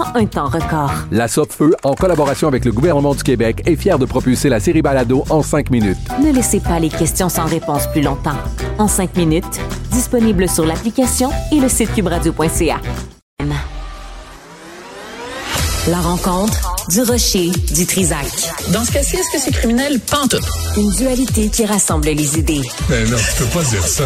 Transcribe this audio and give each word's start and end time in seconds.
en 0.00 0.16
un 0.16 0.26
temps 0.26 0.48
record. 0.48 0.92
La 1.10 1.28
Feu, 1.28 1.74
en 1.82 1.94
collaboration 1.94 2.48
avec 2.48 2.64
le 2.64 2.72
gouvernement 2.72 3.14
du 3.14 3.22
Québec, 3.22 3.62
est 3.66 3.76
fière 3.76 3.98
de 3.98 4.06
propulser 4.06 4.48
la 4.48 4.60
série 4.60 4.82
Balado 4.82 5.24
en 5.30 5.42
cinq 5.42 5.70
minutes. 5.70 5.98
Ne 6.22 6.32
laissez 6.32 6.60
pas 6.60 6.78
les 6.78 6.88
questions 6.88 7.28
sans 7.28 7.44
réponse 7.44 7.86
plus 7.88 8.02
longtemps. 8.02 8.36
En 8.78 8.88
cinq 8.88 9.16
minutes, 9.16 9.60
disponible 9.92 10.48
sur 10.48 10.64
l'application 10.64 11.30
et 11.52 11.60
le 11.60 11.68
site 11.68 11.92
cubradio.ca. 11.94 12.80
La 15.88 15.98
rencontre 16.00 16.76
du 16.90 17.02
rocher 17.02 17.50
du 17.74 17.86
Trisac. 17.86 18.26
Dans 18.72 18.84
ce 18.84 18.92
cas-ci, 18.92 19.16
est-ce 19.16 19.30
que 19.32 19.38
c'est 19.42 19.52
criminel? 19.52 19.98
Pantoute. 20.00 20.44
Une 20.76 20.90
dualité 20.92 21.48
qui 21.48 21.64
rassemble 21.64 22.08
les 22.08 22.38
idées. 22.38 22.62
Mais 22.88 23.04
non, 23.04 23.16
tu 23.16 23.42
peux 23.42 23.58
pas 23.58 23.64
dire 23.64 23.86
ça. 23.86 24.04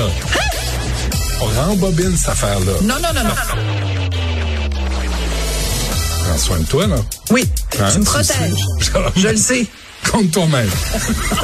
On 1.42 1.69
rembobine 1.69 2.17
cette 2.17 2.31
affaire-là. 2.31 2.73
Non, 2.83 2.95
non, 3.03 3.08
non, 3.14 3.25
non. 3.25 4.03
Prends 6.27 6.39
soin 6.39 6.58
de 6.58 6.64
toi, 6.64 6.86
là. 6.86 6.97
Oui, 7.30 7.44
Hein, 7.80 7.89
tu 7.92 7.98
me 7.98 8.05
protèges. 8.05 8.64
Je 9.17 9.28
le 9.28 9.36
sais. 9.36 9.67
Compte 10.11 10.30
toi-même. 10.30 10.69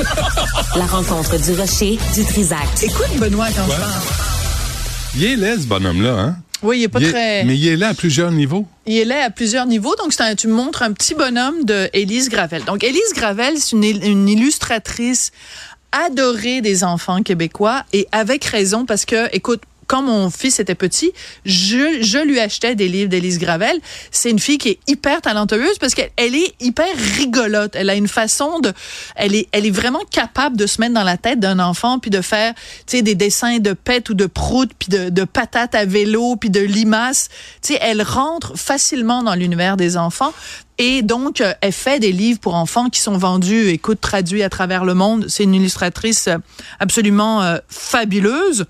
La 0.76 0.86
rencontre 0.86 1.38
du 1.38 1.52
rocher 1.52 1.98
du 2.14 2.24
Trisac. 2.24 2.58
Écoute, 2.82 3.16
Benoît, 3.18 3.48
quand 3.54 3.64
je 3.64 3.76
parle. 3.76 3.92
Il 5.16 5.24
est 5.24 5.36
laid, 5.36 5.60
ce 5.60 5.66
bonhomme-là, 5.66 6.12
hein? 6.12 6.36
Oui, 6.62 6.78
il 6.80 6.82
est 6.84 6.88
pas 6.88 7.00
Il 7.00 7.06
est- 7.06 7.10
très... 7.10 7.44
Mais 7.44 7.56
il 7.56 7.66
est 7.66 7.76
là 7.76 7.88
à 7.88 7.94
plusieurs 7.94 8.30
niveaux. 8.30 8.66
Il 8.86 8.96
est 8.98 9.04
là 9.04 9.24
à 9.24 9.30
plusieurs 9.30 9.66
niveaux. 9.66 9.94
Donc, 9.96 10.12
un- 10.20 10.34
tu 10.34 10.46
me 10.46 10.52
montres 10.54 10.82
un 10.82 10.92
petit 10.92 11.14
bonhomme 11.14 11.64
de 11.64 11.88
Élise 11.92 12.28
Gravel. 12.28 12.64
Donc, 12.64 12.84
Élise 12.84 13.12
Gravel, 13.14 13.54
c'est 13.58 13.72
une 13.76 14.28
illustratrice 14.28 15.32
adorée 15.92 16.60
des 16.60 16.84
enfants 16.84 17.22
québécois 17.22 17.84
et 17.92 18.06
avec 18.12 18.44
raison 18.44 18.84
parce 18.86 19.04
que, 19.04 19.34
écoute, 19.34 19.62
quand 19.90 20.02
mon 20.02 20.30
fils 20.30 20.60
était 20.60 20.76
petit, 20.76 21.10
je, 21.44 21.98
je 22.00 22.18
lui 22.24 22.38
achetais 22.38 22.76
des 22.76 22.86
livres 22.86 23.10
d'Élise 23.10 23.40
Gravel. 23.40 23.76
C'est 24.12 24.30
une 24.30 24.38
fille 24.38 24.56
qui 24.56 24.68
est 24.68 24.78
hyper 24.86 25.20
talentueuse 25.20 25.78
parce 25.80 25.96
qu'elle 25.96 26.12
elle 26.16 26.36
est 26.36 26.54
hyper 26.60 26.86
rigolote. 27.16 27.74
Elle 27.74 27.90
a 27.90 27.96
une 27.96 28.06
façon 28.06 28.60
de, 28.60 28.72
elle 29.16 29.34
est, 29.34 29.48
elle 29.50 29.66
est 29.66 29.72
vraiment 29.72 30.02
capable 30.08 30.56
de 30.56 30.68
se 30.68 30.80
mettre 30.80 30.94
dans 30.94 31.02
la 31.02 31.16
tête 31.16 31.40
d'un 31.40 31.58
enfant 31.58 31.98
puis 31.98 32.08
de 32.08 32.20
faire, 32.20 32.54
tu 32.86 32.98
sais, 32.98 33.02
des 33.02 33.16
dessins 33.16 33.58
de 33.58 33.72
pète 33.72 34.10
ou 34.10 34.14
de 34.14 34.26
prout 34.26 34.70
puis 34.78 34.90
de, 34.90 35.08
de 35.08 35.24
patates 35.24 35.74
à 35.74 35.86
vélo 35.86 36.36
puis 36.36 36.50
de 36.50 36.60
limaces. 36.60 37.28
Tu 37.60 37.72
sais, 37.72 37.80
elle 37.82 38.02
rentre 38.02 38.56
facilement 38.56 39.24
dans 39.24 39.34
l'univers 39.34 39.76
des 39.76 39.96
enfants. 39.96 40.32
Et 40.78 41.02
donc, 41.02 41.40
euh, 41.40 41.52
elle 41.62 41.72
fait 41.72 41.98
des 41.98 42.12
livres 42.12 42.38
pour 42.38 42.54
enfants 42.54 42.90
qui 42.90 43.00
sont 43.00 43.18
vendus, 43.18 43.70
écoute, 43.70 44.00
traduits 44.00 44.44
à 44.44 44.48
travers 44.48 44.84
le 44.84 44.94
monde. 44.94 45.26
C'est 45.28 45.42
une 45.42 45.54
illustratrice 45.54 46.28
euh, 46.28 46.38
absolument 46.78 47.42
euh, 47.42 47.58
fabuleuse. 47.68 48.66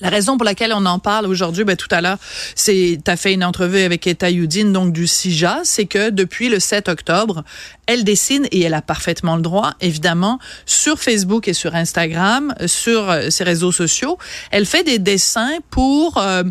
La 0.00 0.10
raison 0.10 0.36
pour 0.36 0.44
laquelle 0.44 0.72
on 0.74 0.84
en 0.86 0.98
parle 0.98 1.26
aujourd'hui, 1.26 1.64
ben, 1.64 1.76
tout 1.76 1.88
à 1.90 2.00
l'heure, 2.00 2.18
c'est, 2.54 2.98
t'as 3.02 3.16
fait 3.16 3.32
une 3.32 3.44
entrevue 3.44 3.80
avec 3.80 4.06
Etta 4.06 4.30
Youdine, 4.30 4.72
donc 4.72 4.92
du 4.92 5.06
CIJA, 5.06 5.60
c'est 5.64 5.86
que 5.86 6.10
depuis 6.10 6.48
le 6.48 6.60
7 6.60 6.88
octobre, 6.88 7.44
elle 7.86 8.04
dessine, 8.04 8.46
et 8.50 8.62
elle 8.62 8.74
a 8.74 8.82
parfaitement 8.82 9.36
le 9.36 9.42
droit, 9.42 9.72
évidemment, 9.80 10.38
sur 10.66 10.98
Facebook 10.98 11.48
et 11.48 11.54
sur 11.54 11.74
Instagram, 11.74 12.54
sur 12.66 13.10
euh, 13.10 13.30
ses 13.30 13.44
réseaux 13.44 13.72
sociaux. 13.72 14.18
Elle 14.50 14.66
fait 14.66 14.84
des 14.84 14.98
dessins 14.98 15.58
pour 15.70 16.18
euh, 16.18 16.42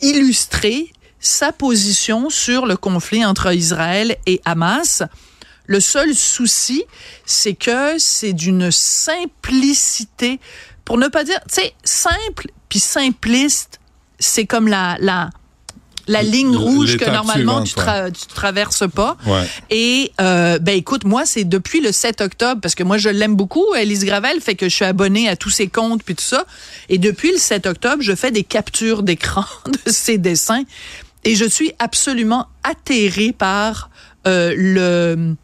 illustrer 0.00 0.92
sa 1.18 1.52
position 1.52 2.30
sur 2.30 2.66
le 2.66 2.76
conflit 2.76 3.24
entre 3.24 3.52
Israël 3.52 4.16
et 4.26 4.40
Hamas. 4.44 5.02
Le 5.66 5.80
seul 5.80 6.14
souci, 6.14 6.84
c'est 7.24 7.54
que 7.54 7.98
c'est 7.98 8.32
d'une 8.32 8.70
simplicité, 8.70 10.38
pour 10.84 10.98
ne 10.98 11.08
pas 11.08 11.24
dire, 11.24 11.40
tu 11.48 11.62
sais, 11.62 11.74
simple 11.82 12.46
puis 12.76 12.80
simpliste, 12.80 13.80
c'est 14.18 14.44
comme 14.44 14.68
la 14.68 14.98
la 15.00 15.30
la 16.08 16.22
ligne 16.22 16.54
rouge 16.54 16.98
que 16.98 17.10
normalement 17.10 17.62
tu, 17.62 17.74
tra- 17.74 18.12
tu 18.12 18.26
traverses 18.26 18.84
pas. 18.88 19.16
Ouais. 19.26 19.44
Et 19.70 20.12
euh, 20.20 20.58
ben 20.58 20.76
écoute, 20.76 21.04
moi 21.04 21.24
c'est 21.24 21.44
depuis 21.44 21.80
le 21.80 21.90
7 21.90 22.20
octobre 22.20 22.60
parce 22.60 22.74
que 22.74 22.82
moi 22.84 22.98
je 22.98 23.08
l'aime 23.08 23.34
beaucoup, 23.34 23.64
Elise 23.74 24.04
Gravel, 24.04 24.42
fait 24.42 24.56
que 24.56 24.68
je 24.68 24.74
suis 24.74 24.84
abonnée 24.84 25.26
à 25.26 25.36
tous 25.36 25.48
ses 25.48 25.68
comptes 25.68 26.02
puis 26.04 26.14
tout 26.14 26.22
ça. 26.22 26.44
Et 26.90 26.98
depuis 26.98 27.32
le 27.32 27.38
7 27.38 27.64
octobre, 27.66 28.02
je 28.02 28.14
fais 28.14 28.30
des 28.30 28.44
captures 28.44 29.02
d'écran 29.02 29.46
de 29.86 29.90
ses 29.90 30.18
dessins 30.18 30.64
et 31.24 31.34
je 31.34 31.46
suis 31.46 31.72
absolument 31.78 32.46
atterrée 32.62 33.32
par 33.32 33.88
euh, 34.26 34.52
le, 34.54 35.34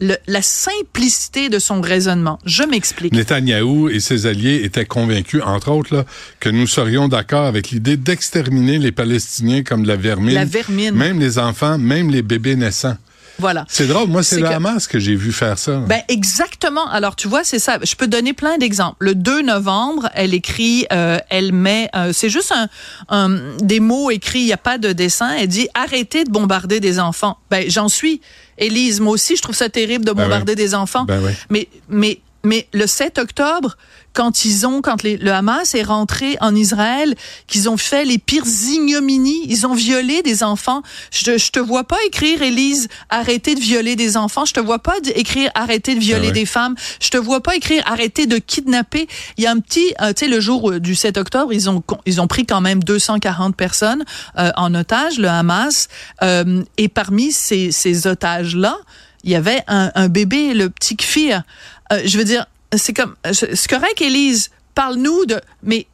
le 0.00 0.16
la 0.26 0.42
simplicité 0.42 1.48
de 1.48 1.58
son 1.58 1.80
raisonnement. 1.80 2.38
Je 2.44 2.62
m'explique. 2.62 3.12
Netanyahou 3.12 3.88
et 3.88 4.00
ses 4.00 4.26
alliés 4.26 4.62
étaient 4.64 4.84
convaincus, 4.84 5.42
entre 5.44 5.70
autres, 5.70 5.94
là, 5.94 6.04
que 6.40 6.48
nous 6.48 6.66
serions 6.66 7.08
d'accord 7.08 7.46
avec 7.46 7.70
l'idée 7.70 7.96
d'exterminer 7.96 8.78
les 8.78 8.92
Palestiniens 8.92 9.62
comme 9.62 9.82
de 9.82 9.88
la 9.88 9.96
vermine. 9.96 10.34
La 10.34 10.44
vermine. 10.44 10.94
Même 10.94 11.20
les 11.20 11.38
enfants, 11.38 11.78
même 11.78 12.10
les 12.10 12.22
bébés 12.22 12.56
naissants. 12.56 12.96
Voilà. 13.40 13.64
C'est 13.68 13.86
drôle, 13.86 14.08
moi, 14.08 14.22
c'est 14.22 14.40
le 14.40 14.48
que- 14.48 14.52
Hamas 14.52 14.86
que 14.86 14.98
j'ai 14.98 15.14
vu 15.16 15.32
faire 15.32 15.58
ça. 15.58 15.78
Ben 15.88 16.02
exactement. 16.08 16.86
Alors 16.88 17.16
tu 17.16 17.26
vois, 17.28 17.42
c'est 17.44 17.58
ça. 17.58 17.78
Je 17.82 17.94
peux 17.96 18.06
donner 18.06 18.32
plein 18.32 18.58
d'exemples. 18.58 18.96
Le 19.00 19.14
2 19.14 19.42
novembre, 19.42 20.08
elle 20.14 20.34
écrit, 20.34 20.86
euh, 20.92 21.18
elle 21.30 21.52
met, 21.52 21.88
euh, 21.96 22.12
c'est 22.12 22.28
juste 22.30 22.52
un, 22.52 22.68
un- 23.08 23.56
des 23.60 23.80
mots 23.80 24.10
écrits. 24.10 24.40
Il 24.40 24.46
n'y 24.46 24.52
a 24.52 24.56
pas 24.58 24.78
de 24.78 24.92
dessin. 24.92 25.30
Elle 25.38 25.48
dit 25.48 25.68
arrêtez 25.74 26.24
de 26.24 26.30
bombarder 26.30 26.78
des 26.80 27.00
enfants. 27.00 27.38
Ben 27.50 27.64
j'en 27.68 27.88
suis. 27.88 28.20
Élise, 28.58 29.00
moi 29.00 29.14
aussi, 29.14 29.36
je 29.36 29.42
trouve 29.42 29.56
ça 29.56 29.70
terrible 29.70 30.04
de 30.04 30.12
Ben 30.12 30.24
bombarder 30.24 30.52
oui. 30.52 30.56
des 30.56 30.74
enfants. 30.74 31.04
Ben 31.04 31.20
oui. 31.24 31.32
Mais 31.48 31.68
mais 31.88 32.20
mais 32.42 32.66
le 32.72 32.86
7 32.86 33.18
octobre, 33.18 33.76
quand 34.12 34.44
ils 34.44 34.66
ont, 34.66 34.80
quand 34.82 35.02
les- 35.04 35.16
le 35.18 35.32
Hamas 35.32 35.74
est 35.74 35.84
rentré 35.84 36.36
en 36.40 36.54
Israël, 36.56 37.14
qu'ils 37.46 37.68
ont 37.68 37.76
fait 37.76 38.04
les 38.04 38.18
pires 38.18 38.46
ignominies, 38.46 39.42
ils 39.46 39.66
ont 39.66 39.74
violé 39.74 40.22
des 40.22 40.42
enfants. 40.42 40.82
Je, 41.12 41.38
je 41.38 41.50
te 41.52 41.60
vois 41.60 41.84
pas 41.84 41.98
écrire, 42.06 42.42
Élise, 42.42 42.88
arrêtez 43.08 43.54
de 43.54 43.60
violer 43.60 43.94
des 43.94 44.16
enfants. 44.16 44.44
Je 44.46 44.52
te 44.54 44.58
vois 44.60 44.80
pas 44.80 44.94
écrire, 45.14 45.50
arrêtez 45.54 45.94
de 45.94 46.00
violer 46.00 46.24
Ah 46.24 46.28
ouais. 46.28 46.32
des 46.32 46.46
femmes. 46.46 46.74
Je 47.00 47.10
te 47.10 47.18
vois 47.18 47.40
pas 47.40 47.54
écrire, 47.54 47.82
arrêtez 47.86 48.26
de 48.26 48.38
kidnapper. 48.38 49.06
Il 49.36 49.44
y 49.44 49.46
a 49.46 49.52
un 49.52 49.60
petit, 49.60 49.94
euh, 50.00 50.08
tu 50.12 50.24
sais, 50.24 50.28
le 50.28 50.40
jour 50.40 50.70
euh, 50.72 50.80
du 50.80 50.94
7 50.96 51.16
octobre, 51.18 51.52
ils 51.52 51.70
ont, 51.70 51.82
ils 52.06 52.20
ont 52.20 52.26
pris 52.26 52.46
quand 52.46 52.60
même 52.60 52.82
240 52.82 53.54
personnes 53.54 54.04
euh, 54.38 54.50
en 54.56 54.74
otage, 54.74 55.18
le 55.18 55.28
Hamas. 55.28 55.86
Euh, 56.22 56.62
et 56.78 56.88
parmi 56.88 57.30
ces, 57.30 57.70
ces 57.70 58.08
otages-là, 58.08 58.76
il 59.22 59.30
y 59.30 59.36
avait 59.36 59.62
un, 59.68 59.92
un 59.94 60.08
bébé, 60.08 60.52
le 60.54 60.68
petit 60.70 60.96
Kfir. 60.96 61.42
Euh, 61.92 62.00
je 62.04 62.18
veux 62.18 62.24
dire, 62.24 62.46
c'est 62.76 62.92
comme, 62.92 63.14
c'est 63.32 63.66
correct, 63.68 64.00
Élise, 64.00 64.50
parle-nous 64.74 65.26
de, 65.26 65.40
mais 65.62 65.86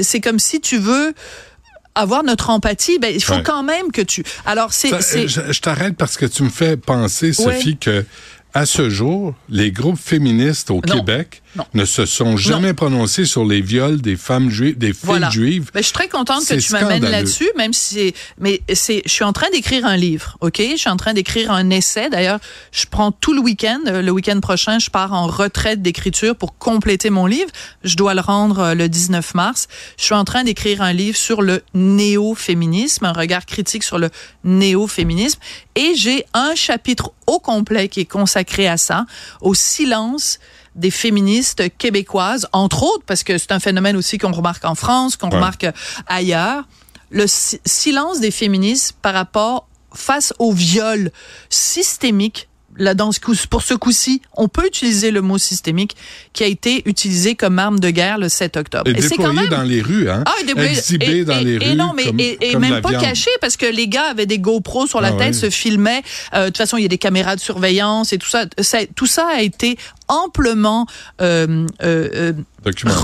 c'est 0.00 0.20
comme 0.20 0.38
si 0.38 0.60
tu 0.60 0.78
veux 0.78 1.14
avoir 1.94 2.24
notre 2.24 2.50
empathie, 2.50 2.98
ben 2.98 3.12
il 3.14 3.22
faut 3.22 3.34
Ouais. 3.34 3.42
quand 3.44 3.62
même 3.62 3.92
que 3.92 4.02
tu. 4.02 4.24
Alors 4.46 4.72
c'est, 4.72 4.88
je 5.28 5.52
je 5.52 5.60
t'arrête 5.60 5.96
parce 5.96 6.16
que 6.16 6.26
tu 6.26 6.42
me 6.42 6.48
fais 6.48 6.76
penser, 6.76 7.32
Sophie, 7.32 7.68
Ouais. 7.70 7.76
que 7.80 8.04
à 8.52 8.66
ce 8.66 8.88
jour, 8.90 9.34
les 9.48 9.70
groupes 9.70 9.98
féministes 10.00 10.70
au 10.70 10.80
Non. 10.86 10.96
Québec 10.96 11.42
ne 11.74 11.84
se 11.84 12.06
sont 12.06 12.36
jamais 12.36 12.74
prononcés 12.74 13.24
sur 13.24 13.44
les 13.44 13.60
viols 13.60 14.00
des 14.00 14.16
femmes 14.16 14.50
juives, 14.50 14.76
des 14.78 14.88
filles 14.88 14.96
Voilà. 15.04 15.30
juives. 15.30 15.70
Ben, 15.72 15.80
je 15.80 15.84
suis 15.84 15.92
très 15.92 16.08
contente 16.08 16.46
que 16.46 16.54
tu 16.54 16.72
m'amènes 16.72 17.04
là-dessus, 17.04 17.48
même 17.56 17.72
si 17.72 17.94
c'est, 17.94 18.14
mais 18.38 18.60
c'est, 18.72 19.02
je 19.04 19.10
suis 19.10 19.24
en 19.24 19.32
train 19.32 19.48
d'écrire 19.50 19.86
un 19.86 19.96
livre, 19.96 20.36
ok? 20.40 20.60
Je 20.72 20.76
suis 20.76 20.90
en 20.90 20.96
train 20.96 21.12
d'écrire 21.14 21.50
un 21.50 21.70
essai. 21.70 22.10
D'ailleurs, 22.10 22.38
je 22.72 22.84
prends 22.90 23.12
tout 23.12 23.32
le 23.34 23.40
week-end. 23.40 23.80
Le 23.86 24.10
week-end 24.10 24.40
prochain, 24.40 24.78
je 24.78 24.90
pars 24.90 25.12
en 25.12 25.26
retraite 25.26 25.82
d'écriture 25.82 26.34
pour 26.36 26.58
compléter 26.58 27.10
mon 27.10 27.26
livre. 27.26 27.50
Je 27.84 27.96
dois 27.96 28.14
le 28.14 28.20
rendre 28.20 28.58
euh, 28.60 28.74
le 28.74 28.88
19 28.88 29.34
mars. 29.34 29.68
Je 29.98 30.04
suis 30.04 30.14
en 30.14 30.24
train 30.24 30.44
d'écrire 30.44 30.82
un 30.82 30.92
livre 30.92 31.16
sur 31.16 31.42
le 31.42 31.62
néo-féminisme, 31.74 33.04
un 33.04 33.12
regard 33.12 33.46
critique 33.46 33.82
sur 33.84 33.98
le 33.98 34.10
néo-féminisme. 34.44 35.38
Et 35.76 35.94
j'ai 35.96 36.24
un 36.34 36.54
chapitre 36.54 37.12
au 37.26 37.38
complet 37.38 37.88
qui 37.88 38.00
est 38.00 38.04
consacré 38.04 38.68
à 38.68 38.76
ça, 38.76 39.06
au 39.40 39.54
silence 39.54 40.38
des 40.74 40.90
féministes 40.90 41.62
québécoises, 41.78 42.48
entre 42.52 42.82
autres, 42.82 43.04
parce 43.06 43.22
que 43.24 43.38
c'est 43.38 43.52
un 43.52 43.60
phénomène 43.60 43.96
aussi 43.96 44.18
qu'on 44.18 44.32
remarque 44.32 44.64
en 44.64 44.74
France, 44.74 45.16
qu'on 45.16 45.28
Ouais. 45.28 45.36
remarque 45.36 45.66
ailleurs, 46.06 46.64
le 47.10 47.26
si- 47.26 47.60
silence 47.64 48.20
des 48.20 48.30
féministes 48.30 48.94
par 49.00 49.14
rapport 49.14 49.68
face 49.94 50.32
au 50.40 50.52
viol 50.52 51.10
systémique. 51.48 52.48
Là, 52.76 52.94
dans 52.94 53.12
ce 53.12 53.20
coup, 53.20 53.34
pour 53.48 53.62
ce 53.62 53.74
coup-ci, 53.74 54.20
on 54.36 54.48
peut 54.48 54.66
utiliser 54.66 55.12
le 55.12 55.22
mot 55.22 55.38
systémique 55.38 55.94
qui 56.32 56.42
a 56.42 56.48
été 56.48 56.82
utilisé 56.86 57.36
comme 57.36 57.60
arme 57.60 57.78
de 57.78 57.88
guerre 57.90 58.18
le 58.18 58.28
7 58.28 58.56
octobre. 58.56 58.90
Et 58.90 59.00
c'est 59.00 59.10
déployé 59.10 59.46
dans 59.46 59.62
les 59.62 59.80
rues, 59.80 60.10
hein? 60.10 60.24
ah, 60.26 60.32
et 60.40 60.44
déployé- 60.44 60.70
Exhibé 60.76 61.18
et- 61.18 61.24
dans 61.24 61.38
et- 61.38 61.44
les 61.44 61.52
et 61.54 61.58
rues. 61.70 61.76
non, 61.76 61.92
mais 61.94 62.06
comme, 62.06 62.18
et, 62.18 62.36
et 62.40 62.52
comme 62.54 62.62
même 62.62 62.80
pas 62.82 62.88
viande. 62.88 63.02
caché 63.04 63.30
parce 63.40 63.56
que 63.56 63.66
les 63.66 63.86
gars 63.86 64.06
avaient 64.10 64.26
des 64.26 64.40
GoPros 64.40 64.88
sur 64.88 65.00
la 65.00 65.10
Ah 65.10 65.12
tête, 65.12 65.36
se 65.36 65.50
filmaient. 65.50 66.02
Euh, 66.34 66.40
de 66.40 66.46
toute 66.46 66.56
façon, 66.58 66.76
il 66.76 66.82
y 66.82 66.86
a 66.86 66.88
des 66.88 66.98
caméras 66.98 67.36
de 67.36 67.40
surveillance 67.40 68.12
et 68.12 68.18
tout 68.18 68.28
ça. 68.28 68.46
Ça- 68.60 68.84
tout 68.96 69.06
ça 69.06 69.28
a 69.28 69.40
été 69.42 69.78
amplement 70.08 70.86
euh, 71.20 71.66
euh, 71.82 72.08
euh, 72.14 72.32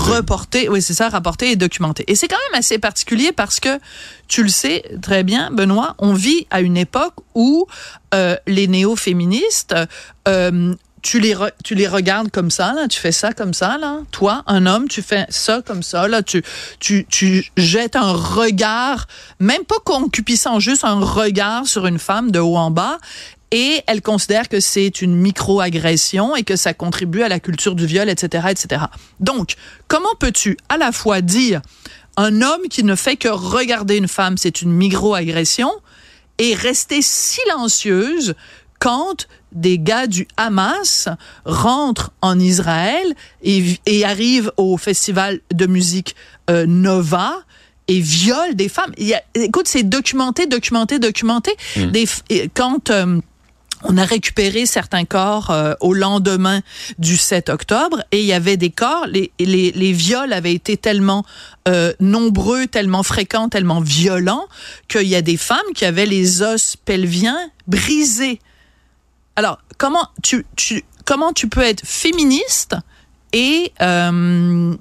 reporté, 0.09 0.69
oui 0.69 0.81
c'est 0.81 0.93
ça, 0.93 1.09
rapporté 1.09 1.51
et 1.51 1.55
documenté. 1.55 2.03
Et 2.07 2.15
c'est 2.15 2.27
quand 2.27 2.37
même 2.51 2.59
assez 2.59 2.79
particulier 2.79 3.31
parce 3.31 3.59
que 3.59 3.79
tu 4.27 4.43
le 4.43 4.49
sais 4.49 4.83
très 5.01 5.23
bien, 5.23 5.49
Benoît, 5.51 5.95
on 5.99 6.13
vit 6.13 6.47
à 6.51 6.61
une 6.61 6.77
époque 6.77 7.15
où 7.35 7.67
euh, 8.13 8.35
les 8.47 8.67
néo-féministes 8.67 9.75
euh, 10.27 10.73
tu 11.03 11.19
les 11.19 11.33
re- 11.33 11.51
tu 11.63 11.73
les 11.73 11.87
regardes 11.87 12.29
comme 12.29 12.51
ça 12.51 12.73
là, 12.73 12.87
tu 12.87 12.99
fais 12.99 13.11
ça 13.11 13.33
comme 13.33 13.55
ça 13.55 13.79
là, 13.79 14.01
toi 14.11 14.43
un 14.45 14.67
homme 14.67 14.87
tu 14.87 15.01
fais 15.01 15.25
ça 15.29 15.61
comme 15.65 15.81
ça 15.81 16.07
là, 16.07 16.21
tu 16.21 16.43
tu 16.79 17.05
tu 17.09 17.51
jettes 17.57 17.95
un 17.95 18.11
regard 18.13 19.07
même 19.39 19.63
pas 19.63 19.79
concupiscent, 19.83 20.59
juste 20.59 20.83
un 20.83 20.99
regard 20.99 21.65
sur 21.65 21.87
une 21.87 21.97
femme 21.97 22.29
de 22.29 22.39
haut 22.39 22.55
en 22.57 22.69
bas 22.69 22.99
et 23.51 23.81
elle 23.87 24.01
considère 24.01 24.47
que 24.49 24.59
c'est 24.59 25.01
une 25.01 25.15
micro-agression 25.15 26.35
et 26.35 26.43
que 26.43 26.55
ça 26.55 26.73
contribue 26.73 27.21
à 27.21 27.29
la 27.29 27.39
culture 27.39 27.75
du 27.75 27.85
viol, 27.85 28.09
etc., 28.09 28.47
etc. 28.49 28.83
Donc, 29.19 29.55
comment 29.87 30.15
peux-tu 30.19 30.57
à 30.69 30.77
la 30.77 30.91
fois 30.91 31.21
dire 31.21 31.61
un 32.17 32.41
homme 32.41 32.63
qui 32.69 32.83
ne 32.83 32.95
fait 32.95 33.15
que 33.15 33.27
regarder 33.29 33.97
une 33.97 34.07
femme, 34.07 34.37
c'est 34.37 34.61
une 34.61 34.71
micro-agression, 34.71 35.71
et 36.37 36.53
rester 36.55 37.01
silencieuse 37.01 38.35
quand 38.79 39.27
des 39.51 39.77
gars 39.77 40.07
du 40.07 40.27
Hamas 40.37 41.07
rentrent 41.45 42.11
en 42.21 42.39
Israël 42.39 43.15
et, 43.43 43.63
et 43.85 44.05
arrivent 44.05 44.51
au 44.57 44.77
festival 44.77 45.39
de 45.53 45.67
musique 45.67 46.15
euh, 46.49 46.65
Nova 46.65 47.33
et 47.87 47.99
violent 47.99 48.53
des 48.53 48.69
femmes? 48.69 48.91
Il 48.97 49.07
y 49.07 49.13
a, 49.13 49.21
écoute, 49.35 49.67
c'est 49.67 49.83
documenté, 49.83 50.47
documenté, 50.47 50.99
documenté. 50.99 51.51
Des, 51.75 52.05
f- 52.05 52.21
et 52.29 52.49
quand 52.53 52.89
euh, 52.89 53.19
on 53.83 53.97
a 53.97 54.05
récupéré 54.05 54.65
certains 54.65 55.05
corps 55.05 55.49
euh, 55.51 55.73
au 55.79 55.93
lendemain 55.93 56.61
du 56.99 57.17
7 57.17 57.49
octobre 57.49 58.03
et 58.11 58.19
il 58.19 58.25
y 58.25 58.33
avait 58.33 58.57
des 58.57 58.69
corps, 58.69 59.07
les, 59.07 59.31
les, 59.39 59.71
les 59.71 59.91
viols 59.91 60.33
avaient 60.33 60.53
été 60.53 60.77
tellement 60.77 61.25
euh, 61.67 61.93
nombreux, 61.99 62.67
tellement 62.67 63.03
fréquents, 63.03 63.49
tellement 63.49 63.81
violents 63.81 64.47
qu'il 64.87 65.07
y 65.07 65.15
a 65.15 65.21
des 65.21 65.37
femmes 65.37 65.59
qui 65.75 65.85
avaient 65.85 66.05
les 66.05 66.41
os 66.41 66.75
pelviens 66.77 67.49
brisés. 67.67 68.39
Alors, 69.35 69.59
comment 69.77 70.07
tu, 70.21 70.45
tu, 70.55 70.83
comment 71.05 71.33
tu 71.33 71.47
peux 71.47 71.61
être 71.61 71.85
féministe 71.85 72.75
et, 73.33 73.71
euh, 73.81 74.75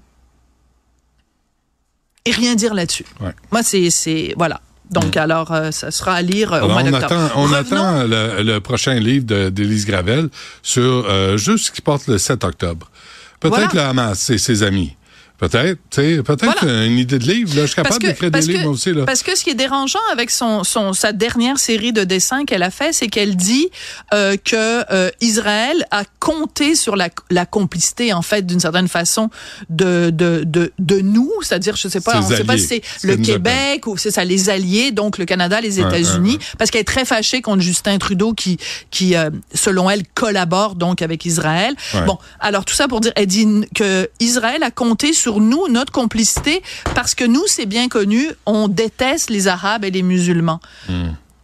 et 2.25 2.31
rien 2.33 2.55
dire 2.55 2.75
là-dessus? 2.75 3.07
Ouais. 3.21 3.33
Moi, 3.51 3.63
c'est, 3.63 3.91
c'est, 3.91 4.35
voilà. 4.37 4.61
Donc, 4.91 5.17
alors, 5.17 5.53
euh, 5.53 5.71
ça 5.71 5.91
sera 5.91 6.15
à 6.15 6.23
lire 6.23 6.53
euh, 6.53 6.63
au 6.63 6.69
mois 6.69 6.83
on 6.83 6.91
d'octobre. 6.91 7.05
attend, 7.15 7.41
on 7.41 7.45
Revenons- 7.47 7.55
attend 7.55 8.03
le, 8.05 8.43
le 8.43 8.61
prochain 8.61 8.95
livre 8.95 9.49
d'Élise 9.51 9.87
Gravel 9.87 10.29
sur 10.63 11.07
euh, 11.09 11.37
juste 11.37 11.67
ce 11.67 11.71
qui 11.73 11.81
porte 11.81 12.07
le 12.09 12.19
7 12.19 12.43
octobre. 12.45 12.91
Peut-être 13.39 13.55
Voilà. 13.55 13.71
le 13.75 13.81
Hamas 13.81 14.31
et 14.31 14.39
ses 14.39 14.63
amis. 14.63 14.97
Peut-être, 15.41 15.79
tu 15.91 16.01
sais, 16.17 16.23
peut-être 16.23 16.63
Voilà. 16.63 16.85
une 16.85 16.99
idée 16.99 17.19
de 17.19 17.25
livre. 17.25 17.55
Là, 17.57 17.63
je 17.63 17.67
suis 17.69 17.77
capable 17.77 17.99
que- 17.99 18.07
d'écrire 18.09 18.31
des 18.31 18.41
livres 18.43 18.59
que- 18.59 18.63
moi 18.65 18.73
aussi. 18.73 18.93
Là. 18.93 19.07
Parce 19.07 19.23
que 19.23 19.35
ce 19.37 19.43
qui 19.43 19.49
est 19.51 19.55
dérangeant 19.55 19.99
avec 20.13 20.31
son, 20.31 20.65
son 20.65 20.93
sa 20.93 21.13
dernière 21.13 21.59
série 21.59 21.95
de 21.95 22.05
dessins 22.05 22.45
qu'elle 22.45 22.63
a 22.63 22.71
fait, 22.71 22.93
c'est 22.93 23.09
qu'elle 23.09 23.37
dit 23.37 23.69
euh, 24.13 24.37
que 24.37 24.85
euh, 24.93 25.11
Israël 25.23 25.87
a 25.91 26.05
compté 26.19 26.75
sur 26.75 26.95
la, 26.95 27.09
la 27.31 27.47
complicité 27.47 28.13
en 28.13 28.21
fait 28.21 28.45
d'une 28.47 28.61
certaine 28.61 28.87
façon 28.89 29.31
de 29.71 30.11
de 30.11 30.43
de, 30.47 30.73
de 30.79 31.01
nous, 31.01 31.31
c'est-à-dire 31.41 31.75
je 31.77 31.89
sais 31.89 32.01
pas, 32.03 32.21
Ses 32.23 32.35
on 32.35 32.37
sait 32.37 32.45
pas 32.45 32.59
si 32.59 32.67
c'est 32.67 32.83
Ce 32.99 33.07
le 33.07 33.17
Québec 33.17 33.87
ou 33.87 33.97
c'est 33.97 34.11
ça 34.11 34.25
les 34.25 34.51
alliés, 34.51 34.91
donc 34.93 35.17
le 35.17 35.25
Canada, 35.25 35.61
les 35.63 35.81
États-Unis, 35.81 36.39
parce 36.59 36.71
qu'elle 36.71 36.83
est 36.83 36.85
très 36.85 37.07
fâchée 37.07 37.41
contre 37.41 37.63
Justin 37.63 37.97
Trudeau 37.97 38.35
qui 38.35 38.59
qui 38.91 39.17
euh, 39.17 39.31
selon 39.55 39.89
elle 39.89 40.03
collabore 40.15 40.75
donc 40.75 41.01
avec 41.01 41.25
Israël. 41.25 41.75
Ouais. 41.95 42.05
Bon, 42.05 42.19
alors 42.41 42.67
tout 42.67 42.75
ça 42.75 42.89
pour 42.89 43.01
dire, 43.01 43.13
elle 43.17 43.27
dit 43.27 43.47
que 43.75 44.11
Israël 44.21 44.63
a 44.63 44.71
compté 44.71 45.15
sur 45.15 45.30
nous, 45.39 45.69
notre 45.69 45.93
complicité, 45.93 46.63
parce 46.95 47.15
que 47.15 47.25
nous, 47.25 47.45
c'est 47.47 47.67
bien 47.67 47.89
connu, 47.89 48.27
on 48.47 48.67
déteste 48.67 49.31
les 49.31 49.47
Arabes 49.47 49.85
et 49.85 49.91
les 49.91 50.03
musulmans. 50.03 50.61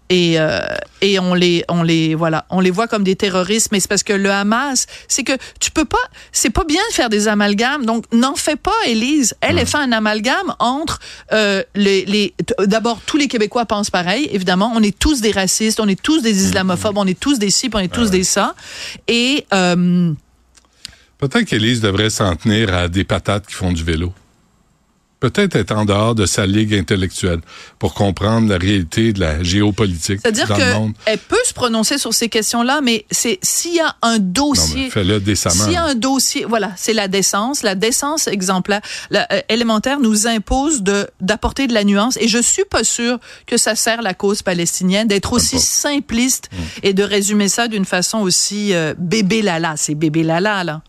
Et, 0.09 0.39
euh, 0.39 0.61
et 1.01 1.19
on 1.19 1.35
les 1.35 1.65
on 1.69 1.83
les 1.83 2.15
voilà 2.15 2.47
on 2.51 2.61
les 2.61 2.71
voit 2.71 2.87
comme 2.87 3.03
des 3.03 3.17
terroristes 3.17 3.71
mais 3.73 3.81
c'est 3.81 3.89
parce 3.89 4.05
que 4.05 4.13
le 4.13 4.31
Hamas 4.31 4.87
c'est 5.09 5.25
que 5.25 5.33
tu 5.59 5.73
peux 5.73 5.85
pas 5.85 5.99
c'est 6.31 6.51
pas 6.51 6.63
bien 6.63 6.81
de 6.91 6.95
faire 6.95 7.09
des 7.09 7.27
amalgames 7.27 7.85
donc 7.85 8.05
n'en 8.13 8.37
fais 8.37 8.55
pas 8.55 8.71
Élise. 8.87 9.35
Elle 9.41 9.59
elle 9.59 9.67
fait 9.67 9.79
un 9.79 9.91
amalgame 9.91 10.55
entre 10.61 11.01
euh, 11.33 11.65
les 11.75 12.05
les 12.05 12.35
d'abord 12.67 13.01
tous 13.05 13.17
les 13.17 13.27
Québécois 13.27 13.67
pensent 13.67 13.91
pareil 13.91 14.29
évidemment 14.31 14.71
on 14.77 14.83
est 14.85 14.97
tous 14.97 15.21
des 15.21 15.33
racistes 15.33 15.81
on 15.81 15.89
est 15.89 16.01
tous 16.01 16.23
des 16.23 16.45
islamophobes 16.45 16.99
on 16.99 17.07
est 17.07 17.19
tous 17.19 17.41
des 17.41 17.51
ci 17.51 17.69
on 17.75 17.81
est 17.81 17.93
tous 17.93 18.11
des 18.11 18.23
ça. 18.23 18.55
Et 19.09 19.47
euh, 19.53 20.13
Peut-être 21.19 21.45
qu'Élise 21.45 21.81
devrait 21.81 22.11
s'en 22.11 22.37
tenir 22.37 22.75
à 22.75 22.89
des 22.89 23.05
patates 23.05 23.47
qui 23.47 23.55
font 23.55 23.73
du 23.73 23.83
vélo. 23.83 24.13
Peut-être 25.19 25.57
être 25.57 25.73
en 25.73 25.87
dehors 25.87 26.15
de 26.15 26.27
sa 26.27 26.45
ligue 26.45 26.75
intellectuelle 26.75 27.41
pour 27.79 27.95
comprendre 27.95 28.51
la 28.51 28.59
réalité 28.59 29.15
de 29.15 29.21
la 29.21 29.43
géopolitique 29.43 30.21
C'est-à-dire 30.23 30.47
dans 30.47 30.59
le 30.59 30.75
monde. 30.75 30.93
qu'elle 31.07 31.19
peut 31.19 31.43
se 31.47 31.55
prononcer 31.55 31.97
sur 31.97 32.13
ces 32.13 32.29
questions-là, 32.29 32.83
mais 32.83 33.07
c'est 33.11 33.39
s'il 33.43 33.75
y 33.77 33.81
a 33.81 33.97
un 34.03 34.19
dossier. 34.19 34.91
fais-le 34.91 35.19
décemment. 35.19 35.65
S'il 35.65 35.73
y 35.73 35.77
a 35.77 35.85
un 35.85 35.95
dossier, 35.95 36.45
voilà, 36.45 36.73
c'est 36.77 36.93
la 36.93 37.09
décence. 37.09 37.63
La 37.63 37.75
décence 37.75 38.27
exemplaire, 38.29 38.83
la, 39.09 39.27
euh, 39.33 39.41
élémentaire 39.49 40.01
nous 40.01 40.27
impose 40.27 40.83
de 40.83 41.09
d'apporter 41.23 41.67
de 41.67 41.73
la 41.73 41.85
nuance. 41.85 42.19
Et 42.21 42.29
je 42.29 42.39
suis 42.39 42.67
pas 42.71 42.85
sûre 42.85 43.19
que 43.47 43.57
ça 43.57 43.75
sert 43.75 44.03
la 44.03 44.13
cause 44.13 44.43
palestinienne 44.43 45.09
d'être 45.09 45.33
aussi 45.33 45.59
simpliste 45.59 46.51
et 46.83 46.93
de 46.93 47.03
résumer 47.03 47.49
ça 47.49 47.69
d'une 47.69 47.87
façon 47.87 48.19
aussi 48.19 48.75
euh, 48.75 48.93
bébé 48.99 49.41
lala. 49.41 49.77
C'est 49.79 49.95
bébé 49.95 50.23
lala 50.23 50.63
là. 50.63 50.83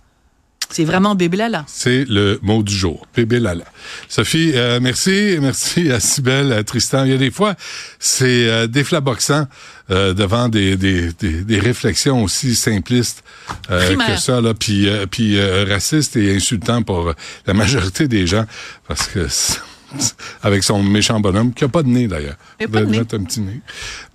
C'est 0.69 0.83
vraiment 0.83 1.15
bébé 1.15 1.37
lala. 1.37 1.63
C'est 1.67 2.05
le 2.09 2.39
mot 2.41 2.61
du 2.61 2.73
jour. 2.75 3.05
Bébé 3.15 3.39
Lala. 3.39 3.63
Sophie, 4.09 4.51
euh, 4.55 4.79
merci. 4.81 5.37
Merci 5.39 5.91
à 5.91 5.99
Sibelle, 5.99 6.51
à 6.51 6.63
Tristan. 6.63 7.05
Il 7.05 7.11
y 7.11 7.15
a 7.15 7.17
des 7.17 7.31
fois, 7.31 7.55
c'est 7.99 8.49
euh, 8.49 8.67
déflaboxant 8.67 9.47
euh, 9.91 10.13
devant 10.13 10.49
des, 10.49 10.75
des, 10.75 11.13
des, 11.13 11.43
des 11.43 11.59
réflexions 11.59 12.21
aussi 12.23 12.53
simplistes 12.55 13.23
euh, 13.71 13.95
que 13.95 14.17
ça, 14.19 14.41
là, 14.41 14.53
puis, 14.53 14.89
euh, 14.89 15.05
puis 15.09 15.37
euh, 15.39 15.65
racistes 15.67 16.17
et 16.17 16.35
insultants 16.35 16.83
pour 16.83 17.13
la 17.45 17.53
majorité 17.53 18.07
des 18.09 18.27
gens, 18.27 18.45
parce 18.87 19.07
que 19.07 19.27
c'est- 19.29 19.59
avec 20.43 20.65
son 20.65 20.83
méchant 20.83 21.21
bonhomme, 21.21 21.53
qui 21.53 21.63
a 21.63 21.69
pas 21.69 21.81
de 21.81 21.87
nez 21.87 22.07
d'ailleurs. 22.09 22.35
Il 22.59 22.65
a 22.65 22.67
pas 22.67 22.81
de 22.81 22.85
nez. 22.87 22.99
mettre 22.99 23.15
un 23.15 23.23
petit 23.23 23.39
nez. 23.39 23.61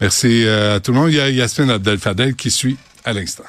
Merci 0.03 0.45
euh, 0.45 0.77
à 0.77 0.81
tout 0.81 0.93
le 0.93 0.99
monde. 0.99 1.11
Il 1.11 1.17
y 1.17 1.21
a 1.21 1.31
Yasmine 1.31 1.71
Abdel-Fadel 1.71 2.35
qui 2.35 2.51
suit 2.51 2.77
à 3.07 3.15
l'instant. 3.15 3.45